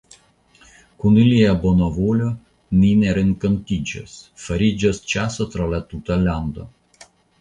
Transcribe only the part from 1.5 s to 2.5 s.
bona volo